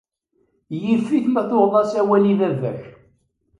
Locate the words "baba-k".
2.39-2.81